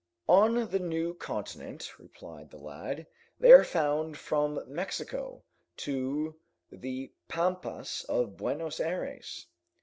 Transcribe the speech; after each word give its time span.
"On 0.29 0.67
the 0.67 0.79
new 0.79 1.13
continent," 1.13 1.99
replied 1.99 2.49
the 2.49 2.57
lad, 2.57 3.05
"they 3.39 3.51
are 3.51 3.63
found 3.63 4.17
from 4.17 4.59
Mexico 4.65 5.43
to 5.77 6.35
the 6.71 7.11
Pampas 7.27 8.03
of 8.09 8.35
Buenos 8.35 8.79
Aires. 8.79 9.45